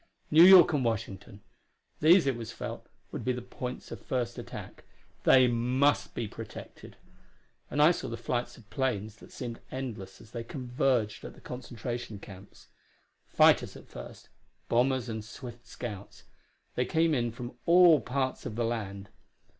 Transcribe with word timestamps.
New 0.31 0.43
York 0.43 0.73
and 0.73 0.83
Washington 0.83 1.41
these, 1.99 2.25
it 2.25 2.35
was 2.35 2.51
felt, 2.51 2.87
would 3.11 3.23
be 3.23 3.33
the 3.33 3.39
points 3.43 3.91
of 3.91 4.03
first 4.03 4.39
attack; 4.39 4.83
they 5.25 5.47
must 5.47 6.15
be 6.15 6.27
protected. 6.27 6.97
And 7.69 7.79
I 7.83 7.91
saw 7.91 8.07
the 8.09 8.17
flights 8.17 8.57
of 8.57 8.67
planes 8.71 9.17
that 9.17 9.31
seemed 9.31 9.59
endless 9.69 10.19
as 10.19 10.31
they 10.31 10.43
converged 10.43 11.23
at 11.23 11.35
the 11.35 11.39
concentration 11.39 12.17
camps. 12.17 12.69
Fighters, 13.27 13.75
at 13.77 13.87
first 13.87 14.29
bombers 14.69 15.07
and 15.07 15.23
swift 15.23 15.67
scouts 15.67 16.23
they 16.73 16.85
came 16.85 17.13
in 17.13 17.31
from 17.31 17.53
all 17.67 17.99
parts 18.01 18.43
of 18.47 18.55
the 18.55 18.65
land. 18.65 19.09